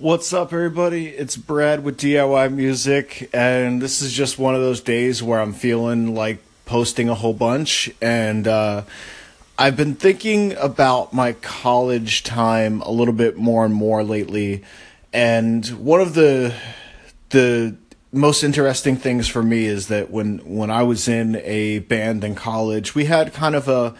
[0.00, 1.08] What's up, everybody?
[1.08, 5.52] It's Brad with DIY Music, and this is just one of those days where I'm
[5.52, 7.90] feeling like posting a whole bunch.
[8.00, 8.84] And uh,
[9.58, 14.64] I've been thinking about my college time a little bit more and more lately.
[15.12, 16.54] And one of the
[17.28, 17.76] the
[18.10, 22.36] most interesting things for me is that when when I was in a band in
[22.36, 23.94] college, we had kind of a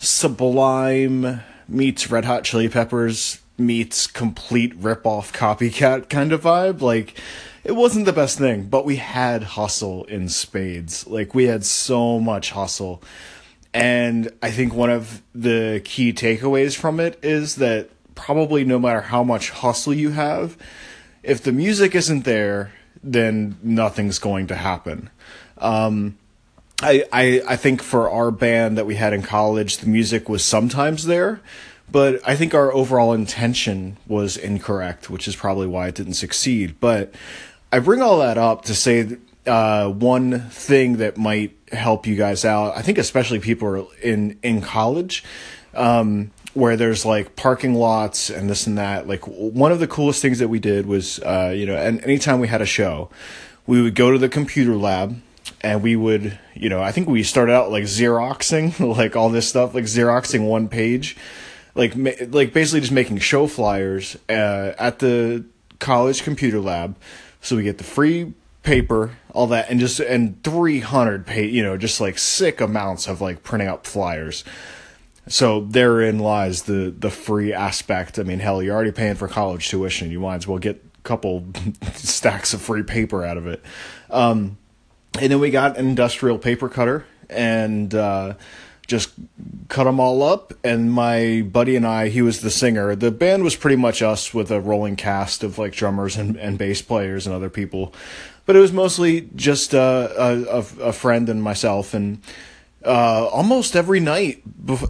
[0.00, 6.80] Sublime meets Red Hot Chili Peppers meets complete ripoff copycat kind of vibe.
[6.80, 7.18] Like,
[7.64, 11.06] it wasn't the best thing, but we had hustle in spades.
[11.06, 13.02] Like, we had so much hustle.
[13.74, 19.02] And I think one of the key takeaways from it is that probably no matter
[19.02, 20.56] how much hustle you have,
[21.22, 25.10] if the music isn't there, then nothing's going to happen.
[25.58, 26.16] Um,
[26.82, 30.44] I, I I think for our band that we had in college, the music was
[30.44, 31.40] sometimes there,
[31.90, 36.76] but I think our overall intention was incorrect, which is probably why it didn't succeed.
[36.80, 37.14] But
[37.72, 39.16] I bring all that up to say
[39.46, 42.76] uh, one thing that might help you guys out.
[42.76, 45.24] I think especially people in in college.
[45.74, 49.06] Um, where there's like parking lots and this and that.
[49.06, 52.40] Like one of the coolest things that we did was, uh, you know, and anytime
[52.40, 53.10] we had a show,
[53.66, 55.20] we would go to the computer lab
[55.60, 59.46] and we would, you know, I think we started out like Xeroxing, like all this
[59.46, 61.14] stuff, like Xeroxing one page
[61.76, 65.44] like like basically just making show flyers uh, at the
[65.78, 66.96] college computer lab,
[67.42, 71.62] so we get the free paper, all that, and just and three hundred pay, you
[71.62, 74.42] know, just like sick amounts of like printing out flyers.
[75.28, 78.18] So therein lies the the free aspect.
[78.18, 80.10] I mean, hell, you're already paying for college tuition.
[80.10, 81.44] You might as well get a couple
[81.92, 83.62] stacks of free paper out of it.
[84.08, 84.56] Um,
[85.20, 87.94] and then we got an industrial paper cutter and.
[87.94, 88.34] Uh,
[88.86, 89.12] just
[89.68, 90.52] cut them all up.
[90.64, 92.94] And my buddy and i he was the singer.
[92.94, 96.58] The band was pretty much us with a rolling cast of like drummers and, and
[96.58, 97.92] bass players and other people.
[98.44, 101.94] But it was mostly just uh, a, a, friend and myself.
[101.94, 102.22] And
[102.84, 104.42] uh, almost every night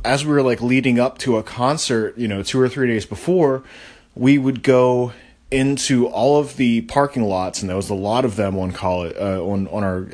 [0.04, 3.06] as we were like leading up to a concert you know two or three days
[3.06, 3.62] before
[4.14, 5.12] we would go
[5.50, 7.62] into all of the parking lots.
[7.62, 10.06] And there was a lot of them on college uh, on on our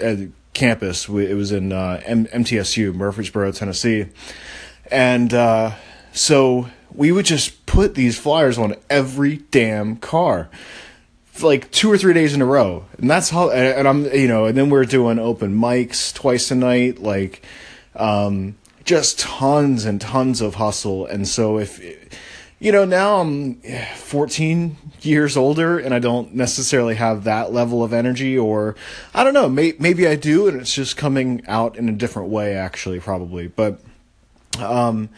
[0.62, 1.08] campus.
[1.08, 4.06] It was in uh, M- MTSU, Murfreesboro, Tennessee,
[4.92, 5.72] and uh,
[6.12, 10.50] so we would just put these flyers on every damn car,
[11.42, 13.50] like two or three days in a row, and that's how.
[13.50, 17.44] And I'm, you know, and then we're doing open mics twice a night, like,
[17.96, 21.06] um, just tons and tons of hustle.
[21.06, 21.80] And so if
[22.62, 23.56] you know, now I'm
[23.96, 28.76] 14 years older and I don't necessarily have that level of energy, or
[29.12, 32.28] I don't know, may, maybe I do and it's just coming out in a different
[32.28, 33.48] way, actually, probably.
[33.48, 33.80] But,
[34.60, 35.08] um,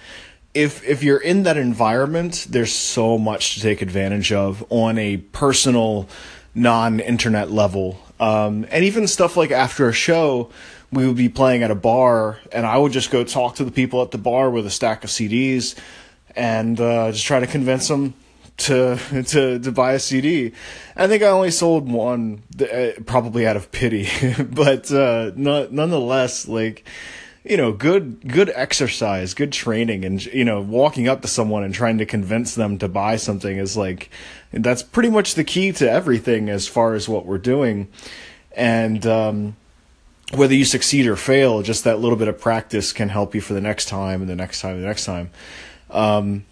[0.55, 5.17] if if you're in that environment, there's so much to take advantage of on a
[5.19, 6.09] personal,
[6.55, 10.51] non-internet level, um, and even stuff like after a show,
[10.93, 13.73] we would be playing at a bar, and I would just go talk to the
[13.73, 15.75] people at the bar with a stack of CDs
[16.37, 18.15] and uh, just try to convince them
[18.57, 18.97] to
[19.29, 20.53] to to buy a CD.
[20.97, 24.09] I think I only sold one, uh, probably out of pity,
[24.51, 26.85] but uh, nonetheless, like
[27.45, 31.75] you know, good good exercise, good training, and you know, walking up to someone and
[31.75, 34.11] trying to convince them to buy something is like
[34.53, 37.89] that's pretty much the key to everything as far as what we're doing,
[38.57, 39.07] and.
[39.07, 39.57] Um,
[40.33, 43.53] whether you succeed or fail, just that little bit of practice can help you for
[43.53, 45.31] the next time and the next time and the next time.
[45.95, 46.45] Um,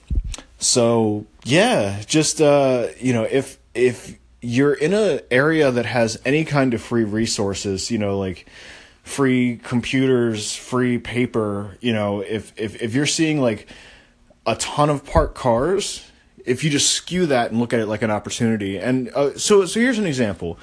[0.59, 6.45] so yeah, just uh, you know, if if you're in an area that has any
[6.45, 8.47] kind of free resources, you know, like
[9.03, 13.69] free computers, free paper, you know, if if if you're seeing like
[14.47, 16.09] a ton of parked cars,
[16.45, 19.67] if you just skew that and look at it like an opportunity, and uh, so
[19.67, 20.59] so here's an example.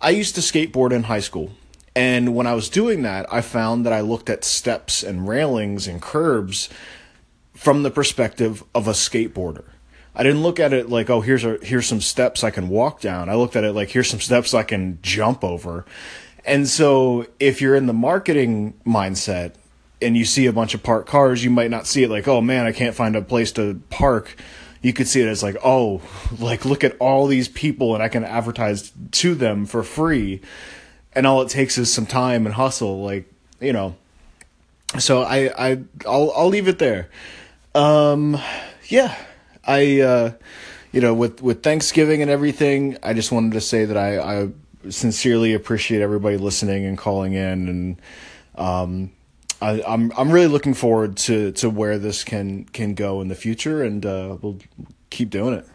[0.00, 1.52] I used to skateboard in high school.
[1.96, 5.88] And when I was doing that, I found that I looked at steps and railings
[5.88, 6.68] and curbs
[7.58, 9.64] from the perspective of a skateboarder.
[10.14, 13.00] I didn't look at it like, oh, here's a here's some steps I can walk
[13.00, 13.28] down.
[13.28, 15.84] I looked at it like here's some steps I can jump over.
[16.44, 19.54] And so if you're in the marketing mindset
[20.00, 22.40] and you see a bunch of parked cars, you might not see it like, oh
[22.40, 24.36] man, I can't find a place to park.
[24.80, 26.00] You could see it as like, oh,
[26.38, 30.40] like look at all these people and I can advertise to them for free.
[31.12, 33.28] And all it takes is some time and hustle, like,
[33.60, 33.96] you know.
[35.00, 37.08] So I I I'll I'll leave it there.
[37.78, 38.36] Um,
[38.88, 39.14] yeah,
[39.64, 40.32] I, uh,
[40.90, 44.48] you know, with with Thanksgiving and everything, I just wanted to say that I, I
[44.90, 48.02] sincerely appreciate everybody listening and calling in, and
[48.56, 49.12] um,
[49.62, 53.36] I, I'm I'm really looking forward to to where this can can go in the
[53.36, 54.58] future, and uh, we'll
[55.10, 55.68] keep doing it.